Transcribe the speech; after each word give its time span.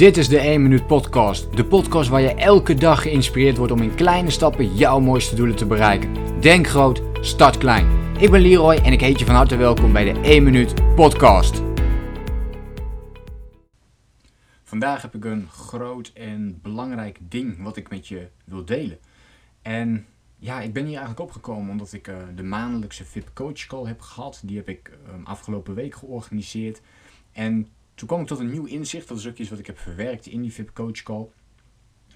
Dit 0.00 0.16
is 0.16 0.28
de 0.28 0.38
1 0.38 0.62
Minuut 0.62 0.86
Podcast. 0.86 1.56
De 1.56 1.64
podcast 1.64 2.08
waar 2.08 2.20
je 2.20 2.34
elke 2.34 2.74
dag 2.74 3.02
geïnspireerd 3.02 3.56
wordt 3.56 3.72
om 3.72 3.82
in 3.82 3.94
kleine 3.94 4.30
stappen 4.30 4.74
jouw 4.74 5.00
mooiste 5.00 5.34
doelen 5.34 5.56
te 5.56 5.66
bereiken. 5.66 6.40
Denk 6.40 6.66
groot, 6.66 7.02
start 7.20 7.58
klein. 7.58 8.16
Ik 8.18 8.30
ben 8.30 8.40
Leroy 8.40 8.74
en 8.74 8.92
ik 8.92 9.00
heet 9.00 9.18
je 9.18 9.24
van 9.24 9.34
harte 9.34 9.56
welkom 9.56 9.92
bij 9.92 10.12
de 10.12 10.20
1 10.20 10.42
Minuut 10.42 10.94
Podcast. 10.94 11.62
Vandaag 14.64 15.02
heb 15.02 15.14
ik 15.14 15.24
een 15.24 15.48
groot 15.48 16.10
en 16.14 16.58
belangrijk 16.62 17.18
ding 17.22 17.62
wat 17.62 17.76
ik 17.76 17.90
met 17.90 18.08
je 18.08 18.28
wil 18.44 18.64
delen. 18.64 18.98
En 19.62 20.06
ja, 20.38 20.60
ik 20.60 20.72
ben 20.72 20.84
hier 20.84 20.98
eigenlijk 20.98 21.28
opgekomen 21.28 21.70
omdat 21.70 21.92
ik 21.92 22.08
uh, 22.08 22.16
de 22.34 22.42
maandelijkse 22.42 23.04
VIP 23.04 23.30
Coach 23.34 23.66
Call 23.66 23.86
heb 23.86 24.00
gehad. 24.00 24.40
Die 24.44 24.56
heb 24.56 24.68
ik 24.68 24.98
um, 25.12 25.24
afgelopen 25.24 25.74
week 25.74 25.94
georganiseerd. 25.94 26.80
En 27.32 27.68
toen 28.00 28.08
kwam 28.08 28.20
ik 28.20 28.26
tot 28.26 28.38
een 28.38 28.50
nieuw 28.50 28.64
inzicht. 28.64 29.08
Dat 29.08 29.18
is 29.18 29.26
ook 29.26 29.36
iets 29.36 29.50
wat 29.50 29.58
ik 29.58 29.66
heb 29.66 29.78
verwerkt 29.78 30.26
in 30.26 30.42
die 30.42 30.52
VIP 30.52 30.70
Coach 30.74 31.02
Call. 31.02 31.28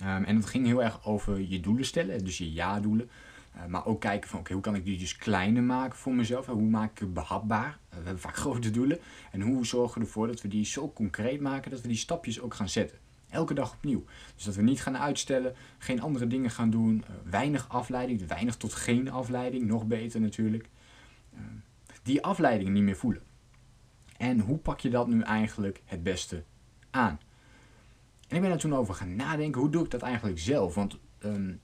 Um, 0.03 0.25
en 0.25 0.35
dat 0.35 0.47
ging 0.47 0.67
heel 0.67 0.83
erg 0.83 1.07
over 1.07 1.41
je 1.41 1.61
doelen 1.61 1.85
stellen, 1.85 2.25
dus 2.25 2.39
je 2.39 2.53
ja-doelen. 2.53 3.11
Uh, 3.57 3.67
maar 3.67 3.87
ook 3.87 4.01
kijken 4.01 4.31
van, 4.31 4.39
oké, 4.39 4.53
hoe 4.53 4.63
kan 4.63 4.75
ik 4.75 4.85
die 4.85 4.99
dus 4.99 5.17
kleiner 5.17 5.63
maken 5.63 5.99
voor 5.99 6.15
mezelf? 6.15 6.47
Hoe 6.47 6.63
maak 6.63 6.91
ik 6.91 6.99
het 6.99 7.15
behapbaar? 7.15 7.69
Uh, 7.69 7.99
we 7.99 8.05
hebben 8.05 8.19
vaak 8.19 8.37
grote 8.47 8.71
doelen. 8.71 8.99
En 9.33 9.41
hoe 9.41 9.67
zorgen 9.67 10.01
we 10.01 10.07
ervoor 10.07 10.27
dat 10.27 10.41
we 10.43 10.49
die 10.49 10.65
zo 10.65 10.93
concreet 10.93 11.41
maken 11.41 11.71
dat 11.71 11.81
we 11.81 11.89
die 11.89 11.97
stapjes 11.97 12.41
ook 12.41 12.55
gaan 12.55 12.69
zetten? 12.69 12.99
Elke 13.29 13.55
dag 13.55 13.73
opnieuw. 13.73 14.05
Dus 14.35 14.45
dat 14.45 14.55
we 14.55 14.63
niet 14.63 14.83
gaan 14.83 14.99
uitstellen, 14.99 15.55
geen 15.79 16.01
andere 16.01 16.27
dingen 16.27 16.51
gaan 16.51 16.71
doen, 16.71 16.97
uh, 16.97 17.31
weinig 17.31 17.69
afleiding, 17.69 18.27
weinig 18.27 18.57
tot 18.57 18.75
geen 18.75 19.11
afleiding, 19.11 19.67
nog 19.67 19.87
beter 19.87 20.21
natuurlijk. 20.21 20.69
die 22.03 22.23
afleiding 22.23 22.71
niet 22.71 22.83
meer 22.83 22.97
voelen. 22.97 23.23
En 24.17 24.41
hoe 24.41 24.59
pak 24.59 24.81
je 24.81 24.91
dat 24.91 25.09
nu 25.09 25.21
eigenlijk 25.21 25.83
het 25.85 26.03
beste 26.03 26.43
aan? 26.91 27.19
En 28.29 28.37
ik 28.37 28.43
ben 28.43 28.51
er 28.51 28.59
toen 28.59 28.75
over 28.75 28.95
gaan 28.95 29.17
nadenken, 29.17 29.61
hoe 29.61 29.71
doe 29.71 29.85
ik 29.85 29.91
dat 29.91 30.03
eigenlijk 30.03 30.39
zelf? 30.39 30.75
Want 30.75 30.99
um, 31.25 31.61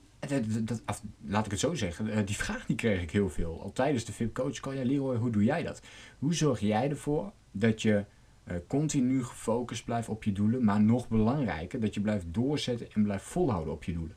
dat, 0.63 0.81
laat 1.25 1.45
ik 1.45 1.51
het 1.51 1.59
zo 1.59 1.73
zeggen, 1.73 2.09
eh, 2.09 2.25
die 2.25 2.35
vraag 2.35 2.65
die 2.65 2.75
kreeg 2.75 3.01
ik 3.01 3.11
heel 3.11 3.29
veel. 3.29 3.61
Al 3.61 3.71
tijdens 3.71 4.05
de 4.05 4.13
VIP 4.13 4.33
Coach 4.33 4.59
Call, 4.59 4.75
ja 4.75 4.83
Leroy, 4.83 5.15
hoe 5.15 5.29
doe 5.29 5.43
jij 5.43 5.63
dat? 5.63 5.81
Hoe 6.19 6.33
zorg 6.33 6.59
jij 6.59 6.89
ervoor 6.89 7.31
dat 7.51 7.81
je 7.81 8.05
uh, 8.47 8.55
continu 8.67 9.23
gefocust 9.23 9.85
blijft 9.85 10.09
op 10.09 10.23
je 10.23 10.31
doelen, 10.31 10.63
maar 10.63 10.81
nog 10.81 11.07
belangrijker, 11.07 11.79
dat 11.79 11.93
je 11.93 12.01
blijft 12.01 12.25
doorzetten 12.33 12.87
en 12.93 13.03
blijft 13.03 13.25
volhouden 13.25 13.73
op 13.73 13.83
je 13.83 13.93
doelen? 13.93 14.15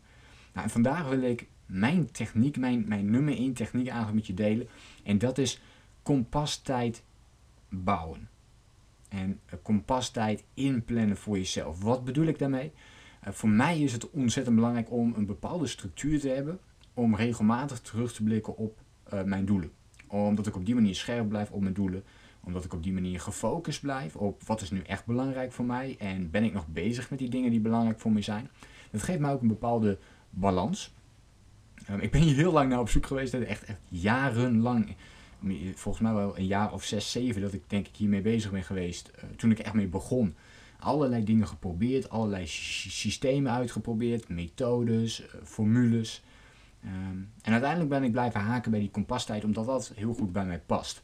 Nou, 0.53 0.67
en 0.67 0.73
vandaag 0.73 1.09
wil 1.09 1.23
ik 1.23 1.49
mijn 1.67 2.11
techniek, 2.11 2.57
mijn, 2.57 2.85
mijn 2.89 3.11
nummer 3.11 3.37
1 3.37 3.53
techniek 3.53 3.87
eigenlijk 3.87 4.17
met 4.17 4.27
je 4.27 4.35
delen. 4.35 4.69
En 5.03 5.19
dat 5.19 5.39
is 5.39 5.61
kompastijd 6.03 7.03
bouwen. 7.83 8.29
En 9.09 9.41
kompastijd 9.63 10.45
inplannen 10.55 11.17
voor 11.17 11.37
jezelf. 11.37 11.83
Wat 11.83 12.05
bedoel 12.05 12.27
ik 12.27 12.39
daarmee? 12.39 12.73
Uh, 13.27 13.33
voor 13.33 13.49
mij 13.49 13.81
is 13.81 13.93
het 13.93 14.11
ontzettend 14.11 14.57
belangrijk 14.57 14.91
om 14.91 15.15
een 15.17 15.27
bepaalde 15.27 15.67
structuur 15.67 16.21
te 16.21 16.29
hebben. 16.29 16.59
Om 16.95 17.17
regelmatig 17.17 17.81
terug 17.81 18.13
te 18.13 18.23
blikken 18.23 18.57
op 18.57 18.79
uh, 19.13 19.23
mijn 19.23 19.45
doelen. 19.45 19.71
Omdat 20.07 20.47
ik 20.47 20.57
op 20.57 20.67
die 20.67 20.75
manier 20.75 20.95
scherp 20.95 21.29
blijf 21.29 21.51
op 21.51 21.61
mijn 21.61 21.75
doelen. 21.75 22.05
Omdat 22.41 22.65
ik 22.65 22.73
op 22.73 22.83
die 22.83 22.93
manier 22.93 23.21
gefocust 23.21 23.81
blijf 23.81 24.17
op 24.17 24.43
wat 24.43 24.61
is 24.61 24.71
nu 24.71 24.81
echt 24.81 25.07
belangrijk 25.07 25.53
voor 25.53 25.65
mij. 25.65 25.97
En 25.99 26.31
ben 26.31 26.45
ik 26.45 26.53
nog 26.53 26.67
bezig 26.67 27.11
met 27.11 27.19
die 27.19 27.31
dingen 27.31 27.51
die 27.51 27.61
belangrijk 27.61 28.01
voor 28.01 28.13
mij 28.13 28.23
zijn. 28.23 28.51
Dat 28.91 29.03
geeft 29.03 29.21
mij 29.21 29.33
ook 29.33 29.43
een 29.43 29.49
bepaalde 29.49 29.99
balans. 30.31 30.95
Um, 31.91 32.01
ik 32.01 32.11
ben 32.11 32.21
hier 32.21 32.35
heel 32.35 32.53
lang 32.53 32.69
naar 32.69 32.81
op 32.81 32.89
zoek 32.89 33.07
geweest. 33.07 33.35
Echt, 33.35 33.65
echt 33.65 33.81
jarenlang 33.89 34.97
volgens 35.75 36.05
mij 36.05 36.15
wel 36.15 36.39
een 36.39 36.47
jaar 36.47 36.73
of 36.73 36.85
zes, 36.85 37.11
zeven 37.11 37.41
dat 37.41 37.53
ik 37.53 37.71
denk 37.71 37.87
ik 37.87 37.97
hiermee 37.97 38.21
bezig 38.21 38.51
ben 38.51 38.65
geweest. 38.65 39.11
Uh, 39.17 39.31
toen 39.37 39.51
ik 39.51 39.59
echt 39.59 39.75
mee 39.75 39.87
begon. 39.87 40.35
Allerlei 40.79 41.25
dingen 41.25 41.49
geprobeerd, 41.49 42.11
allerlei 42.11 42.47
systemen 42.47 43.53
uitgeprobeerd, 43.53 44.29
methodes, 44.29 45.21
uh, 45.21 45.27
formules. 45.45 46.23
Um, 46.85 47.31
en 47.43 47.53
uiteindelijk 47.53 47.91
ben 47.91 48.03
ik 48.03 48.13
blijven 48.13 48.41
haken 48.41 48.71
bij 48.71 48.81
die 48.81 48.91
kompastijd, 48.91 49.45
omdat 49.45 49.67
dat 49.67 49.93
heel 49.95 50.15
goed 50.15 50.33
bij 50.33 50.45
mij 50.45 50.61
past. 50.61 51.03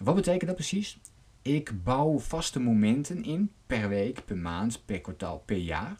Wat 0.00 0.14
betekent 0.14 0.46
dat 0.46 0.54
precies? 0.54 0.98
Ik 1.42 1.84
bouw 1.84 2.18
vaste 2.18 2.60
momenten 2.60 3.24
in 3.24 3.50
per 3.66 3.88
week, 3.88 4.24
per 4.24 4.36
maand, 4.36 4.82
per 4.84 5.00
kwartaal, 5.00 5.38
per 5.38 5.56
jaar. 5.56 5.96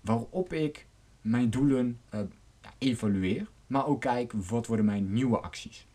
Waarop 0.00 0.52
ik 0.52 0.86
mijn 1.20 1.50
doelen 1.50 2.00
uh, 2.14 2.20
evalueer, 2.78 3.46
maar 3.66 3.86
ook 3.86 4.00
kijk 4.00 4.32
wat 4.32 4.66
worden 4.66 4.86
mijn 4.86 5.12
nieuwe 5.12 5.38
acties. 5.38 5.86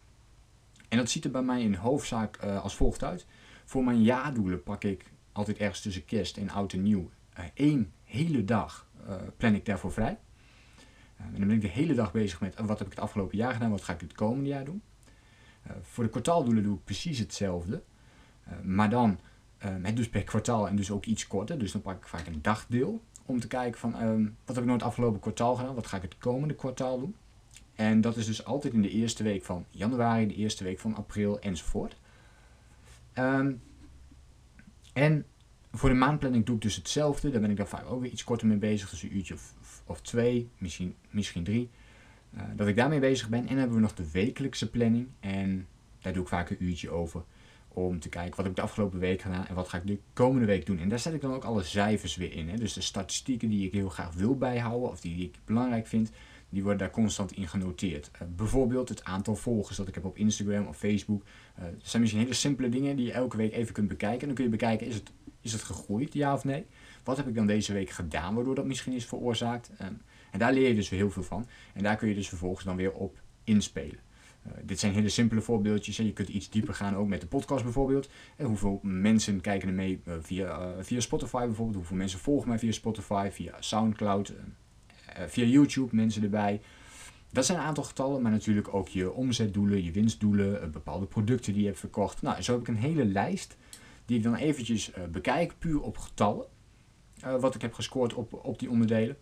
En 0.90 0.98
dat 0.98 1.10
ziet 1.10 1.26
er 1.26 1.32
bij 1.32 1.42
mij 1.42 1.62
in 1.62 1.76
hoofdzaak 1.76 2.44
uh, 2.44 2.64
als 2.64 2.76
volgt 2.76 3.04
uit. 3.04 3.26
Voor 3.66 3.84
mijn 3.84 4.04
jaardoelen 4.04 4.64
pak 4.64 4.84
ik 4.84 5.12
altijd 5.32 5.58
ergens 5.58 5.82
tussen 5.82 6.06
kerst 6.06 6.38
en 6.38 6.50
oud 6.50 6.74
en 6.74 6.84
nieuw 6.84 7.10
uh, 7.40 7.46
één 7.54 7.92
hele 8.04 8.46
dag 8.46 8.88
uh, 9.08 9.16
plan 9.38 9.56
ik 9.56 9.66
daarvoor 9.66 9.92
vrij. 9.92 10.20
en 11.18 11.32
dan 11.38 11.48
ben 11.48 11.56
ik 11.56 11.62
de 11.62 11.68
hele 11.68 11.94
dag 11.94 12.12
bezig 12.12 12.42
met 12.42 12.56
wat 12.60 12.78
heb 12.78 12.88
ik 12.88 12.94
het 12.94 13.04
afgelopen 13.04 13.38
jaar 13.38 13.54
gedaan, 13.54 13.70
wat 13.72 13.84
ga 13.84 13.94
ik 13.94 14.02
het 14.02 14.14
komende 14.14 14.50
jaar 14.50 14.66
doen. 14.66 14.82
voor 15.82 16.04
de 16.04 16.10
kwartaaldoelen 16.10 16.64
doe 16.64 16.76
ik 16.76 16.84
precies 16.84 17.20
hetzelfde. 17.20 17.84
maar 18.64 18.90
dan 18.90 19.20
het 19.58 19.96
dus 19.96 20.10
per 20.10 20.24
kwartaal 20.24 20.68
en 20.68 20.76
dus 20.76 20.92
ook 20.92 21.06
iets 21.06 21.28
korter. 21.28 21.60
Dus 21.60 21.72
dan 21.72 21.82
pak 21.82 21.98
ik 21.98 22.08
vaak 22.08 22.28
een 22.28 22.42
dagdeel 22.42 23.02
om 23.26 23.40
te 23.40 23.48
kijken 23.48 23.80
van 23.80 24.02
um, 24.02 24.38
wat 24.46 24.56
heb 24.56 24.58
ik 24.58 24.66
nou 24.66 24.78
het 24.78 24.88
afgelopen 24.88 25.20
kwartaal 25.20 25.56
gedaan, 25.56 25.76
wat 25.76 25.88
ga 25.88 25.98
ik 25.98 26.04
het 26.04 26.18
komende 26.18 26.56
kwartaal 26.56 27.00
doen. 27.00 27.16
En 27.76 28.02
dat 28.02 28.18
is 28.18 28.26
dus 28.26 28.46
altijd 28.46 28.74
in 28.74 28.82
de 28.82 28.90
eerste 28.90 29.24
week 29.24 29.44
van 29.44 29.66
januari, 29.70 30.28
de 30.28 30.36
eerste 30.36 30.64
week 30.64 30.80
van 30.80 30.96
april 30.96 31.40
enzovoort. 31.40 31.96
Um, 33.18 33.62
en 34.94 35.26
voor 35.72 35.90
de 35.90 35.96
maandplanning 35.96 36.46
doe 36.46 36.56
ik 36.56 36.62
dus 36.62 36.76
hetzelfde. 36.76 37.32
Daar 37.32 37.42
ben 37.42 37.50
ik 37.50 37.58
dan 37.58 37.68
vaak 37.68 37.90
ook 37.90 38.02
weer 38.02 38.12
iets 38.12 38.24
korter 38.24 38.48
mee 38.48 38.58
bezig. 38.58 38.90
Dus 38.90 39.04
een 39.04 39.16
uurtje 39.16 39.34
of, 39.34 39.54
of 39.86 40.02
twee, 40.02 40.50
misschien, 40.58 40.96
misschien 41.10 41.44
drie. 41.44 41.70
Uh, 42.36 42.42
dat 42.56 42.68
ik 42.68 42.76
daarmee 42.76 43.00
bezig 43.00 43.30
ben. 43.30 43.40
En 43.40 43.48
dan 43.48 43.58
hebben 43.58 43.76
we 43.76 43.82
nog 43.82 43.94
de 43.94 44.12
wekelijkse 44.12 44.70
planning. 44.70 45.08
En 45.20 45.68
daar 46.02 46.14
doe 46.14 46.22
ik 46.22 46.28
vaak 46.28 46.50
een 46.50 46.64
uurtje 46.64 46.90
over. 46.90 47.24
Om 47.68 48.00
te 48.00 48.10
kijken 48.10 48.36
wat 48.36 48.46
ik 48.46 48.56
de 48.56 48.62
afgelopen 48.62 49.00
week 49.00 49.22
gedaan 49.22 49.48
en 49.48 49.56
wat 49.56 49.70
ga 49.70 49.78
ik 49.78 49.88
de 49.88 50.00
komende 50.14 50.46
week 50.46 50.66
doen. 50.66 50.80
En 50.80 50.90
daar 50.90 51.00
zet 51.00 51.14
ik 51.14 51.22
dan 51.22 51.34
ook 51.34 51.44
alle 51.44 51.64
cijfers 51.64 52.16
weer 52.16 52.34
in. 52.34 52.50
Hè. 52.50 52.58
Dus 52.58 52.74
de 52.74 52.82
statistieken 52.82 53.50
die 53.50 53.66
ik 53.66 53.72
heel 53.72 53.90
graag 53.90 54.14
wil 54.14 54.38
bijhouden 54.38 54.90
of 54.90 55.02
die 55.02 55.24
ik 55.24 55.36
belangrijk 55.46 55.88
vind 55.88 56.12
die 56.56 56.64
worden 56.64 56.82
daar 56.82 56.92
constant 56.92 57.32
in 57.32 57.48
genoteerd. 57.48 58.12
Uh, 58.14 58.28
bijvoorbeeld 58.36 58.90
het 58.90 59.04
aantal 59.04 59.36
volgers 59.36 59.78
dat 59.78 59.88
ik 59.88 59.96
heb 59.96 60.06
op 60.06 60.18
Instagram 60.18 60.68
of 60.68 60.78
Facebook. 60.78 61.24
Uh, 61.60 61.64
dat 61.64 61.74
zijn 61.84 62.02
misschien 62.02 62.22
hele 62.22 62.34
simpele 62.34 62.70
dingen 62.70 62.96
die 62.96 63.06
je 63.06 63.12
elke 63.12 63.38
week 63.38 63.54
even 63.54 63.74
kunt 63.74 63.88
bekijken. 63.88 64.20
En 64.20 64.26
dan 64.26 64.36
kun 64.36 64.44
je 64.44 64.50
bekijken, 64.50 64.88
is 64.88 64.96
het, 64.96 65.12
is 65.42 65.52
het 65.52 65.62
gegroeid, 65.62 66.14
ja 66.14 66.34
of 66.34 66.44
nee? 66.44 66.66
Wat 67.04 67.18
heb 67.18 67.28
ik 67.28 67.36
dan 67.36 67.48
deze 67.48 67.74
week 67.74 67.90
gedaan 67.90 68.36
waardoor 68.36 68.56
dat 68.56 68.66
misschien 68.66 68.94
is 68.94 69.06
veroorzaakt? 69.06 69.72
Um, 69.82 70.02
en 70.32 70.40
daar 70.40 70.54
leer 70.54 70.68
je 70.68 70.76
dus 70.76 70.90
heel 70.90 71.12
veel 71.12 71.24
van. 71.24 71.48
En 71.74 71.84
daar 71.84 71.96
kun 71.96 72.08
je 72.08 72.16
dus 72.16 72.30
vervolgens 72.30 72.66
dan 72.66 72.76
weer 72.76 72.92
op 72.92 73.22
inspelen. 73.44 74.00
Uh, 74.48 74.52
dit 74.64 74.80
zijn 74.80 74.94
hele 74.94 75.10
simpele 75.10 75.42
voorbeeldjes. 75.42 76.00
En 76.00 76.06
je 76.06 76.14
kunt 76.14 76.30
iets 76.30 76.50
dieper 76.50 76.74
gaan 76.74 76.96
ook 76.96 77.08
met 77.08 77.22
de 77.22 77.28
podcast 77.28 77.64
bijvoorbeeld. 77.64 78.10
En 78.36 78.46
hoeveel 78.46 78.80
mensen 78.84 79.42
kijken 79.42 79.68
er 79.68 79.74
mee 79.74 80.02
via, 80.22 80.74
via 80.84 81.00
Spotify 81.00 81.46
bijvoorbeeld. 81.46 81.78
Hoeveel 81.78 81.98
mensen 81.98 82.20
volgen 82.20 82.48
mij 82.50 82.60
via 82.60 82.72
Spotify, 82.72 83.30
via 83.32 83.56
Soundcloud. 83.60 84.34
Eh, 85.06 85.24
via 85.28 85.46
YouTube 85.46 85.96
mensen 85.96 86.24
erbij. 86.24 86.62
Dat 87.32 87.46
zijn 87.46 87.58
een 87.58 87.64
aantal 87.64 87.84
getallen, 87.84 88.22
maar 88.22 88.32
natuurlijk 88.32 88.74
ook 88.74 88.88
je 88.88 89.12
omzetdoelen, 89.12 89.84
je 89.84 89.92
winstdoelen, 89.92 90.62
eh, 90.62 90.70
bepaalde 90.70 91.06
producten 91.06 91.54
die 91.54 91.62
je 91.62 91.68
hebt 91.68 91.80
verkocht. 91.80 92.22
Nou, 92.22 92.42
zo 92.42 92.52
heb 92.52 92.62
ik 92.62 92.68
een 92.68 92.76
hele 92.76 93.06
lijst 93.06 93.58
die 94.06 94.18
ik 94.18 94.24
dan 94.24 94.36
eventjes 94.36 94.90
uh, 94.90 95.04
bekijk, 95.12 95.54
puur 95.60 95.82
op 95.82 95.98
getallen. 95.98 96.46
Wat 97.40 97.56
ik 97.56 97.62
heb 97.62 97.74
gescoord 97.74 98.14
op, 98.14 98.34
op 98.34 98.60
die 98.60 98.70
onderdelen. 98.70 99.18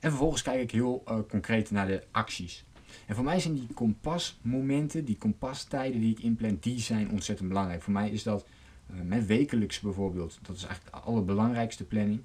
En 0.00 0.10
vervolgens 0.10 0.42
kijk 0.42 0.60
ik 0.60 0.70
heel 0.70 1.02
concreet 1.28 1.70
naar 1.70 1.86
de 1.86 2.02
acties. 2.10 2.64
En 3.06 3.14
voor 3.14 3.24
mij 3.24 3.40
zijn 3.40 3.54
die 3.54 3.66
kompasmomenten, 3.74 5.04
die 5.04 5.18
kompastijden 5.18 6.00
die 6.00 6.10
ik 6.10 6.22
inplan, 6.22 6.56
die 6.60 6.80
zijn 6.80 7.10
ontzettend 7.10 7.48
belangrijk. 7.48 7.82
Voor 7.82 7.92
mij 7.92 8.10
is 8.10 8.22
dat 8.22 8.46
met 8.86 9.26
wekelijks 9.26 9.80
bijvoorbeeld, 9.80 10.38
dat 10.42 10.56
is 10.56 10.64
eigenlijk 10.64 10.94
de 10.94 11.02
allerbelangrijkste 11.02 11.84
planning. 11.84 12.22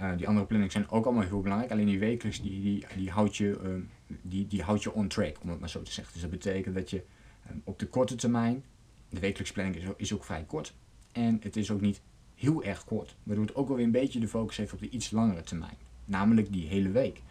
Uh, 0.00 0.16
die 0.16 0.28
andere 0.28 0.46
plannings 0.46 0.74
zijn 0.74 0.90
ook 0.90 1.04
allemaal 1.04 1.24
heel 1.24 1.40
belangrijk. 1.40 1.72
Alleen 1.72 1.86
die 1.86 1.98
wekelijks 1.98 2.42
die, 2.42 2.86
die, 2.96 3.10
houdt 3.10 3.36
je, 3.36 3.58
uh, 3.64 4.16
die, 4.22 4.46
die 4.46 4.62
houdt 4.62 4.82
je 4.82 4.92
on 4.92 5.08
track, 5.08 5.36
om 5.42 5.48
het 5.48 5.60
maar 5.60 5.68
zo 5.68 5.82
te 5.82 5.92
zeggen. 5.92 6.12
Dus 6.12 6.22
dat 6.22 6.30
betekent 6.30 6.74
dat 6.74 6.90
je 6.90 7.02
um, 7.50 7.62
op 7.64 7.78
de 7.78 7.86
korte 7.86 8.14
termijn, 8.14 8.64
de 9.08 9.20
wekelijkse 9.20 9.52
planning 9.52 9.94
is, 9.96 10.12
ook 10.12 10.24
vrij 10.24 10.44
kort. 10.44 10.74
En 11.12 11.38
het 11.42 11.56
is 11.56 11.70
ook 11.70 11.80
niet 11.80 12.00
heel 12.34 12.64
erg 12.64 12.84
kort. 12.84 13.16
Waardoor 13.22 13.44
het 13.44 13.54
ook 13.54 13.68
wel 13.68 13.76
weer 13.76 13.84
een 13.84 13.90
beetje 13.90 14.20
de 14.20 14.28
focus 14.28 14.56
heeft 14.56 14.72
op 14.72 14.80
de 14.80 14.88
iets 14.88 15.10
langere 15.10 15.42
termijn. 15.42 15.76
Namelijk 16.04 16.52
die 16.52 16.66
hele 16.66 16.90
week. 16.90 17.22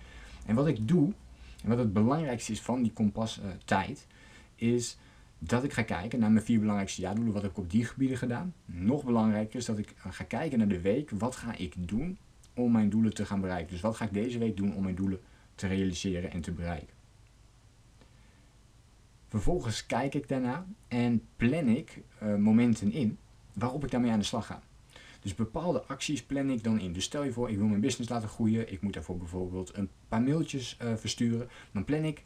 En 0.46 0.56
wat 0.56 0.68
ik 0.68 0.88
doe, 0.88 1.14
en 1.64 1.70
wat 1.70 1.78
het 1.78 1.94
belangrijkste 1.94 2.52
is 2.52 2.62
van 2.62 2.82
die 2.82 2.92
kompas 2.92 3.40
uh, 3.40 3.46
tijd, 3.66 4.08
is 4.56 4.98
dat 5.40 5.64
ik 5.64 5.74
ga 5.74 5.82
kijken 5.82 6.20
naar 6.20 6.32
mijn 6.32 6.46
vier 6.46 6.60
belangrijkste 6.60 7.02
jaardoelen. 7.02 7.34
Wat 7.34 7.42
heb 7.42 7.52
ik 7.52 7.58
op 7.58 7.72
die 7.72 7.86
gebieden 7.86 8.18
gedaan? 8.18 8.54
Nog 8.66 9.04
belangrijker 9.04 9.60
is 9.60 9.66
dat 9.66 9.78
ik 9.78 9.94
ga 9.98 10.24
kijken 10.24 10.58
naar 10.58 10.68
de 10.68 10.82
week. 10.82 11.10
Wat 11.10 11.36
ga 11.36 11.56
ik 11.56 11.74
doen 11.88 12.18
om 12.58 12.72
mijn 12.72 12.90
doelen 12.90 13.14
te 13.14 13.26
gaan 13.26 13.42
bereiken. 13.42 13.72
Dus 13.72 13.82
wat 13.82 13.96
ga 13.96 14.06
ik 14.06 14.14
deze 14.14 14.38
week 14.38 14.58
doen 14.58 14.76
om 14.76 14.84
mijn 14.84 14.96
doelen 14.96 15.20
te 15.56 15.68
realiseren 15.68 16.32
en 16.32 16.42
te 16.42 16.52
bereiken. 16.52 16.96
Vervolgens 19.28 19.86
kijk 19.86 20.14
ik 20.14 20.28
daarna 20.28 20.66
en 20.88 21.22
plan 21.36 21.68
ik 21.68 22.02
uh, 22.24 22.36
momenten 22.36 22.92
in 22.92 23.18
waarop 23.54 23.84
ik 23.84 23.92
daarmee 23.92 24.12
aan 24.12 24.20
de 24.20 24.26
slag 24.26 24.46
ga. 24.46 24.62
Dus 25.22 25.36
bepaalde 25.36 25.84
acties 25.84 26.24
plan 26.24 26.50
ik 26.50 26.64
dan 26.64 26.80
in. 26.80 26.94
Dus 26.94 27.04
stel 27.04 27.24
je 27.24 27.32
voor, 27.32 27.50
ik 27.50 27.58
wil 27.58 27.68
mijn 27.68 27.82
business 27.82 28.10
laten 28.10 28.30
groeien. 28.30 28.72
Ik 28.72 28.82
moet 28.82 28.94
daarvoor 28.94 29.18
bijvoorbeeld 29.18 29.78
een 29.78 29.90
paar 30.08 30.22
mailtjes 30.22 30.78
uh, 30.82 30.96
versturen. 30.96 31.50
Dan 31.72 31.86
plan 31.86 32.04
ik 32.04 32.24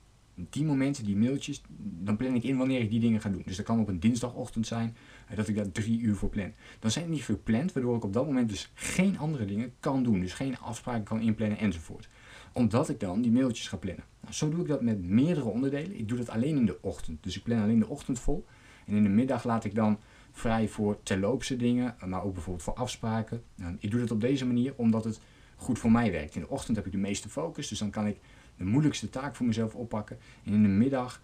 die 0.50 0.66
momenten, 0.66 1.06
die 1.06 1.16
mailtjes, 1.16 1.62
dan 1.78 2.18
plan 2.18 2.36
ik 2.36 2.44
in 2.44 2.58
wanneer 2.58 2.80
ik 2.80 2.90
die 2.90 3.00
dingen 3.00 3.22
ga 3.22 3.30
doen. 3.30 3.44
Dus 3.46 3.56
dat 3.56 3.66
kan 3.66 3.80
op 3.80 3.88
een 3.88 4.00
dinsdagochtend 4.00 4.68
zijn, 4.68 4.96
uh, 5.30 5.38
dat 5.38 5.48
ik 5.48 5.56
daar 5.56 5.72
drie 5.72 6.00
uur 6.00 6.16
voor 6.16 6.30
plan. 6.30 6.54
Dan 6.80 6.92
zijn 6.92 7.12
die 7.12 7.22
gepland, 7.22 7.74
waardoor 7.74 7.96
ik 7.96 8.04
op 8.04 8.14
dat 8.14 8.26
moment 8.26 8.50
dus 8.50 8.72
geen 8.74 9.18
andere 9.20 9.46
dingen 9.46 9.74
kan 9.80 10.04
doen. 10.04 10.20
Dus 10.20 10.34
geen 10.34 10.60
afspraken 10.60 11.04
kan 11.04 11.22
inplannen 11.22 11.58
enzovoort. 11.58 12.10
Omdat 12.54 12.90
ik 12.90 13.00
dan 13.00 13.22
die 13.22 13.32
mailtjes 13.32 13.68
ga 13.68 13.78
plannen. 13.78 14.06
Nou, 14.22 14.34
zo 14.34 14.50
doe 14.50 14.62
ik 14.62 14.68
dat 14.68 14.82
met 14.82 15.06
meerdere 15.06 15.46
onderdelen. 15.46 16.00
Ik 16.00 16.08
doe 16.08 16.18
dat 16.18 16.30
alleen 16.30 16.58
in 16.58 16.66
de 16.66 16.78
ochtend. 16.82 17.24
Dus 17.24 17.38
ik 17.38 17.44
plan 17.44 17.62
alleen 17.62 17.80
de 17.80 17.88
ochtend 17.88 18.20
vol. 18.20 18.46
En 18.86 18.96
in 18.96 19.04
de 19.04 19.10
middag 19.10 19.44
laat 19.44 19.64
ik 19.64 19.76
dan 19.76 20.00
vrij 20.32 20.68
voor 20.68 21.04
terloopse 21.04 21.56
dingen, 21.56 21.96
maar 22.06 22.24
ook 22.24 22.34
bijvoorbeeld 22.34 22.64
voor 22.64 22.74
afspraken. 22.74 23.44
Nou, 23.56 23.76
ik 23.80 23.92
doe 23.92 24.00
dat 24.00 24.12
op 24.12 24.22
deze 24.22 24.46
manier 24.46 24.74
omdat 24.76 25.04
het 25.04 25.20
goed 25.56 25.80
voor 25.80 25.92
mij 25.92 26.12
werkt. 26.12 26.36
In 26.36 26.42
de 26.42 26.50
ochtend 26.50 26.78
heb 26.78 26.86
ik 26.86 26.92
de 26.92 26.98
meeste 26.98 27.30
focus, 27.30 27.68
dus 27.68 27.80
dan 27.80 27.90
kan 27.90 28.08
ik 28.08 28.18
de 28.58 28.64
moeilijkste 28.64 29.10
taak 29.10 29.36
voor 29.36 29.46
mezelf 29.46 29.76
oppakken. 29.76 30.18
En 30.44 30.54
in 30.54 30.64
de 30.64 30.70
middag 30.70 31.22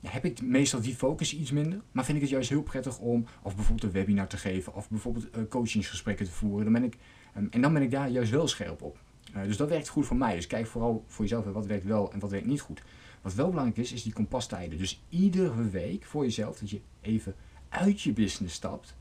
heb 0.00 0.24
ik 0.24 0.42
meestal 0.42 0.80
die 0.80 0.94
focus 0.94 1.36
iets 1.36 1.50
minder, 1.50 1.80
maar 1.92 2.04
vind 2.04 2.16
ik 2.16 2.22
het 2.22 2.32
juist 2.32 2.48
heel 2.48 2.62
prettig 2.62 2.98
om 2.98 3.26
of 3.42 3.54
bijvoorbeeld 3.54 3.86
een 3.86 3.98
webinar 3.98 4.26
te 4.26 4.36
geven 4.36 4.74
of 4.74 4.88
bijvoorbeeld 4.88 5.36
uh, 5.36 5.42
coachingsgesprekken 5.48 6.26
te 6.26 6.32
voeren. 6.32 6.64
Dan 6.64 6.72
ben 6.72 6.84
ik, 6.84 6.96
um, 7.36 7.48
en 7.50 7.60
dan 7.60 7.72
ben 7.72 7.82
ik 7.82 7.90
daar 7.90 8.08
juist 8.08 8.30
wel 8.30 8.48
scherp 8.48 8.82
op. 8.82 8.98
Uh, 9.36 9.42
dus 9.42 9.56
dat 9.56 9.68
werkt 9.68 9.88
goed 9.88 10.06
voor 10.06 10.16
mij. 10.16 10.34
Dus 10.34 10.46
kijk 10.46 10.66
vooral 10.66 11.04
voor 11.06 11.24
jezelf 11.24 11.44
wat 11.44 11.66
werkt 11.66 11.84
wel 11.84 12.12
en 12.12 12.18
wat 12.18 12.30
werkt 12.30 12.46
niet 12.46 12.60
goed. 12.60 12.82
Wat 13.22 13.34
wel 13.34 13.48
belangrijk 13.48 13.78
is, 13.78 13.92
is 13.92 14.02
die 14.02 14.12
kompastijden. 14.12 14.78
Dus 14.78 15.02
iedere 15.08 15.68
week 15.68 16.04
voor 16.04 16.22
jezelf 16.22 16.58
dat 16.58 16.70
je 16.70 16.80
even 17.00 17.34
uit 17.68 18.00
je 18.00 18.12
business 18.12 18.54
stapt. 18.54 18.94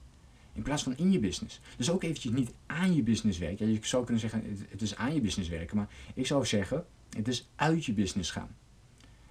In 0.53 0.61
plaats 0.61 0.83
van 0.83 0.97
in 0.97 1.11
je 1.11 1.19
business. 1.19 1.59
Dus 1.77 1.89
ook 1.89 2.03
eventjes 2.03 2.31
niet 2.31 2.53
aan 2.65 2.95
je 2.95 3.03
business 3.03 3.37
werken. 3.37 3.71
Je 3.71 3.79
zou 3.81 4.03
kunnen 4.03 4.21
zeggen, 4.21 4.43
het 4.69 4.81
is 4.81 4.95
aan 4.95 5.13
je 5.13 5.21
business 5.21 5.49
werken. 5.49 5.77
Maar 5.77 5.89
ik 6.13 6.25
zou 6.25 6.45
zeggen, 6.45 6.85
het 7.09 7.27
is 7.27 7.49
uit 7.55 7.85
je 7.85 7.93
business 7.93 8.31
gaan. 8.31 8.55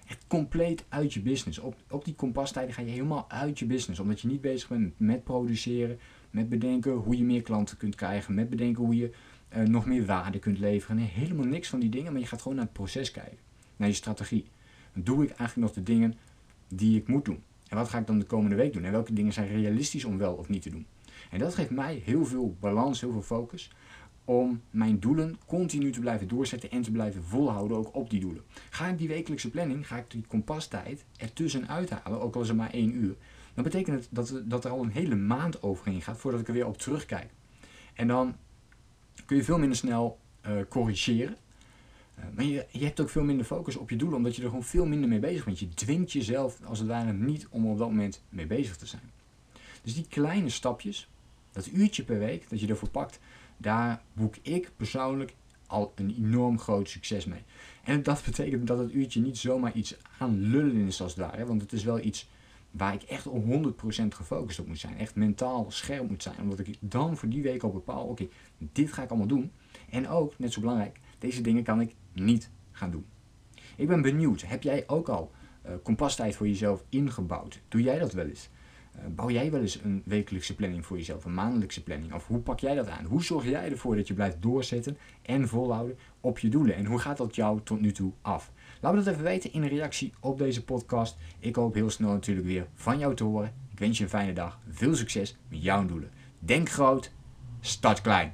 Echt 0.07 0.27
compleet 0.27 0.85
uit 0.89 1.13
je 1.13 1.21
business. 1.21 1.59
Op, 1.59 1.75
op 1.89 2.05
die 2.05 2.15
kompastijden 2.15 2.73
ga 2.73 2.81
je 2.81 2.89
helemaal 2.89 3.29
uit 3.29 3.59
je 3.59 3.65
business. 3.65 3.99
Omdat 3.99 4.21
je 4.21 4.27
niet 4.27 4.41
bezig 4.41 4.69
bent 4.69 4.93
met 4.97 5.23
produceren. 5.23 5.99
Met 6.29 6.49
bedenken 6.49 6.91
hoe 6.91 7.17
je 7.17 7.23
meer 7.23 7.41
klanten 7.41 7.77
kunt 7.77 7.95
krijgen. 7.95 8.33
Met 8.33 8.49
bedenken 8.49 8.83
hoe 8.83 8.95
je 8.95 9.11
uh, 9.55 9.63
nog 9.63 9.85
meer 9.85 10.05
waarde 10.05 10.39
kunt 10.39 10.59
leveren. 10.59 10.97
Helemaal 10.97 11.45
niks 11.45 11.69
van 11.69 11.79
die 11.79 11.89
dingen. 11.89 12.11
Maar 12.11 12.21
je 12.21 12.27
gaat 12.27 12.41
gewoon 12.41 12.57
naar 12.57 12.65
het 12.65 12.73
proces 12.73 13.11
kijken. 13.11 13.37
Naar 13.75 13.87
je 13.87 13.93
strategie. 13.93 14.45
Doe 14.93 15.23
ik 15.23 15.29
eigenlijk 15.29 15.55
nog 15.55 15.85
de 15.85 15.91
dingen 15.91 16.13
die 16.67 16.99
ik 16.99 17.07
moet 17.07 17.25
doen. 17.25 17.43
En 17.67 17.77
wat 17.77 17.89
ga 17.89 17.97
ik 17.97 18.07
dan 18.07 18.19
de 18.19 18.25
komende 18.25 18.55
week 18.55 18.73
doen? 18.73 18.83
En 18.83 18.91
welke 18.91 19.13
dingen 19.13 19.33
zijn 19.33 19.47
realistisch 19.47 20.05
om 20.05 20.17
wel 20.17 20.33
of 20.33 20.49
niet 20.49 20.61
te 20.61 20.69
doen? 20.69 20.85
En 21.33 21.39
dat 21.39 21.55
geeft 21.55 21.69
mij 21.69 22.01
heel 22.05 22.25
veel 22.25 22.57
balans, 22.59 23.01
heel 23.01 23.11
veel 23.11 23.21
focus 23.21 23.71
om 24.25 24.61
mijn 24.69 24.99
doelen 24.99 25.37
continu 25.45 25.91
te 25.91 25.99
blijven 25.99 26.27
doorzetten 26.27 26.71
en 26.71 26.81
te 26.81 26.91
blijven 26.91 27.23
volhouden 27.23 27.77
ook 27.77 27.95
op 27.95 28.09
die 28.09 28.19
doelen. 28.19 28.43
Ga 28.69 28.87
ik 28.87 28.97
die 28.97 29.07
wekelijkse 29.07 29.49
planning, 29.49 29.87
ga 29.87 29.97
ik 29.97 30.11
die 30.11 30.25
kompastijd 30.27 31.05
ertussen 31.17 31.67
uithalen, 31.67 32.21
ook 32.21 32.35
al 32.35 32.41
is 32.41 32.47
het 32.47 32.57
maar 32.57 32.71
één 32.71 32.95
uur, 32.95 33.15
dan 33.53 33.63
betekent 33.63 33.99
het 33.99 34.07
dat, 34.11 34.41
dat 34.45 34.65
er 34.65 34.71
al 34.71 34.83
een 34.83 34.91
hele 34.91 35.15
maand 35.15 35.63
overheen 35.63 36.01
gaat 36.01 36.17
voordat 36.17 36.39
ik 36.39 36.47
er 36.47 36.53
weer 36.53 36.67
op 36.67 36.77
terugkijk. 36.77 37.29
En 37.93 38.07
dan 38.07 38.35
kun 39.25 39.37
je 39.37 39.43
veel 39.43 39.59
minder 39.59 39.77
snel 39.77 40.19
uh, 40.47 40.51
corrigeren. 40.69 41.37
Uh, 42.19 42.25
maar 42.35 42.45
je, 42.45 42.65
je 42.71 42.85
hebt 42.85 42.99
ook 42.99 43.09
veel 43.09 43.23
minder 43.23 43.45
focus 43.45 43.75
op 43.75 43.89
je 43.89 43.95
doelen, 43.95 44.17
omdat 44.17 44.35
je 44.35 44.41
er 44.41 44.47
gewoon 44.47 44.63
veel 44.63 44.85
minder 44.85 45.09
mee 45.09 45.19
bezig 45.19 45.45
bent. 45.45 45.59
Je 45.59 45.69
dwingt 45.69 46.11
jezelf 46.11 46.59
als 46.63 46.79
het 46.79 46.87
ware 46.87 47.13
niet 47.13 47.47
om 47.49 47.67
op 47.67 47.77
dat 47.77 47.89
moment 47.89 48.21
mee 48.29 48.47
bezig 48.47 48.77
te 48.77 48.85
zijn. 48.85 49.11
Dus 49.81 49.93
die 49.93 50.07
kleine 50.09 50.49
stapjes, 50.49 51.07
dat 51.53 51.69
uurtje 51.73 52.03
per 52.03 52.19
week 52.19 52.49
dat 52.49 52.59
je 52.59 52.67
ervoor 52.67 52.89
pakt, 52.89 53.19
daar 53.57 54.01
boek 54.13 54.35
ik 54.41 54.71
persoonlijk 54.77 55.33
al 55.67 55.91
een 55.95 56.15
enorm 56.17 56.59
groot 56.59 56.89
succes 56.89 57.25
mee. 57.25 57.41
En 57.83 58.03
dat 58.03 58.23
betekent 58.25 58.67
dat 58.67 58.79
het 58.79 58.93
uurtje 58.93 59.21
niet 59.21 59.37
zomaar 59.37 59.73
iets 59.73 59.97
aan 60.17 60.39
lullen 60.39 60.87
is 60.87 61.01
als 61.01 61.15
ware, 61.15 61.45
want 61.45 61.61
het 61.61 61.73
is 61.73 61.83
wel 61.83 61.99
iets 61.99 62.29
waar 62.71 62.93
ik 62.93 63.03
echt 63.03 63.27
op 63.27 63.45
100% 63.45 64.07
gefocust 64.07 64.59
op 64.59 64.67
moet 64.67 64.79
zijn. 64.79 64.97
Echt 64.97 65.15
mentaal 65.15 65.65
scherp 65.71 66.09
moet 66.09 66.23
zijn. 66.23 66.39
Omdat 66.41 66.59
ik 66.59 66.77
dan 66.79 67.17
voor 67.17 67.29
die 67.29 67.43
week 67.43 67.63
al 67.63 67.71
bepaal, 67.71 68.05
oké, 68.05 68.27
dit 68.57 68.91
ga 68.91 69.03
ik 69.03 69.09
allemaal 69.09 69.27
doen. 69.27 69.51
En 69.89 70.07
ook, 70.07 70.39
net 70.39 70.53
zo 70.53 70.59
belangrijk, 70.59 70.99
deze 71.19 71.41
dingen 71.41 71.63
kan 71.63 71.81
ik 71.81 71.95
niet 72.13 72.49
gaan 72.71 72.91
doen. 72.91 73.05
Ik 73.75 73.87
ben 73.87 74.01
benieuwd, 74.01 74.41
heb 74.41 74.63
jij 74.63 74.83
ook 74.87 75.09
al 75.09 75.31
uh, 75.65 75.71
kompastijd 75.83 76.35
voor 76.35 76.47
jezelf 76.47 76.83
ingebouwd? 76.89 77.61
Doe 77.67 77.81
jij 77.81 77.99
dat 77.99 78.13
wel 78.13 78.25
eens? 78.25 78.49
Uh, 78.95 79.01
bouw 79.15 79.29
jij 79.29 79.51
wel 79.51 79.61
eens 79.61 79.79
een 79.83 80.01
wekelijkse 80.05 80.55
planning 80.55 80.85
voor 80.85 80.97
jezelf, 80.97 81.25
een 81.25 81.33
maandelijkse 81.33 81.83
planning? 81.83 82.13
Of 82.13 82.27
hoe 82.27 82.39
pak 82.39 82.59
jij 82.59 82.75
dat 82.75 82.87
aan? 82.87 83.05
Hoe 83.05 83.23
zorg 83.23 83.45
jij 83.45 83.71
ervoor 83.71 83.95
dat 83.95 84.07
je 84.07 84.13
blijft 84.13 84.41
doorzetten 84.41 84.97
en 85.21 85.47
volhouden 85.47 85.97
op 86.21 86.39
je 86.39 86.49
doelen? 86.49 86.75
En 86.75 86.85
hoe 86.85 86.99
gaat 86.99 87.17
dat 87.17 87.35
jou 87.35 87.59
tot 87.63 87.81
nu 87.81 87.91
toe 87.91 88.11
af? 88.21 88.51
Laat 88.81 88.93
me 88.93 89.03
dat 89.03 89.13
even 89.13 89.23
weten 89.23 89.53
in 89.53 89.63
een 89.63 89.69
reactie 89.69 90.13
op 90.19 90.37
deze 90.37 90.63
podcast. 90.63 91.17
Ik 91.39 91.55
hoop 91.55 91.73
heel 91.73 91.89
snel 91.89 92.11
natuurlijk 92.11 92.47
weer 92.47 92.67
van 92.73 92.99
jou 92.99 93.15
te 93.15 93.23
horen. 93.23 93.53
Ik 93.71 93.79
wens 93.79 93.97
je 93.97 94.03
een 94.03 94.09
fijne 94.09 94.33
dag. 94.33 94.59
Veel 94.69 94.95
succes 94.95 95.37
met 95.47 95.63
jouw 95.63 95.85
doelen. 95.85 96.11
Denk 96.39 96.69
groot, 96.69 97.11
start 97.59 98.01
klein. 98.01 98.33